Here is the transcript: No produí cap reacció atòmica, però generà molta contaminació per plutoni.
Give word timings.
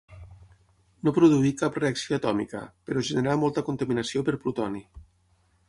No 1.07 1.11
produí 1.17 1.51
cap 1.59 1.77
reacció 1.83 2.17
atòmica, 2.19 2.63
però 2.89 3.05
generà 3.13 3.37
molta 3.45 3.65
contaminació 3.71 4.27
per 4.31 4.39
plutoni. 4.47 4.85